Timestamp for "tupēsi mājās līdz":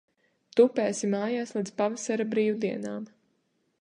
0.59-1.75